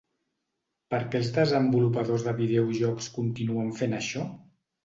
Per 0.93 1.01
què 1.11 1.19
els 1.19 1.29
desenvolupadors 1.35 2.25
de 2.31 2.35
videojocs 2.39 3.13
continuen 3.19 3.73
fent 3.83 3.95
això? 4.03 4.27